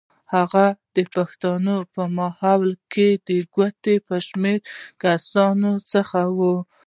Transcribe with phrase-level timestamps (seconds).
[0.35, 4.59] هغه د پښتنو په ماحول کې د ګوتو په شمېر
[5.03, 6.39] کسانو څخه و.